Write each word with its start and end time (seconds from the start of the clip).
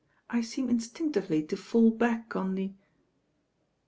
I 0.31 0.37
«em 0.37 0.41
mstinctively 0.67 1.47
to 1.47 1.55
faU 1.55 1.91
back 1.91 2.35
on 2.35 2.55
the 2.55 2.69
^' 2.69 2.73